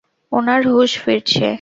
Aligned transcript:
ওনার 0.31 0.61
হুঁশ 0.67 0.91
ফিরছে। 1.03 1.47